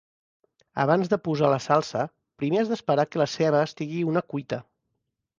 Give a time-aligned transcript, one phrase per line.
[0.83, 2.05] Abans de posar la salsa,
[2.43, 4.59] primer has d'esperar que la ceba estigui una cuita.